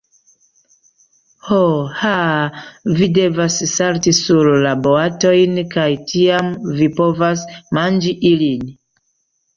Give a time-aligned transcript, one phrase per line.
[1.49, 1.59] Ho.
[1.99, 2.63] Haaaa,
[3.01, 7.45] vi devas salti sur la boatojn, kaj tiam vi povas
[7.81, 8.69] manĝi ilin.